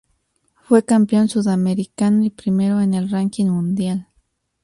Fue 0.63 0.83
campeón 0.83 1.29
sudamericano 1.29 2.23
y 2.25 2.31
primero 2.31 2.81
en 2.81 2.95
el 2.95 3.11
ranking 3.11 3.45
mundial. 3.51 4.07